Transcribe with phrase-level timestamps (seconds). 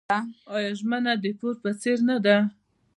[0.55, 2.37] آیا ژمنه د پور په څیر نه ده؟